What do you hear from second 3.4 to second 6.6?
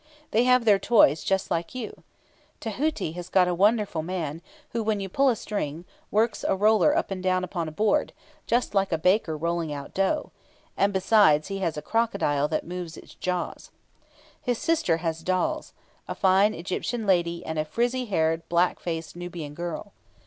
a wonderful man, who, when you pull a string, works a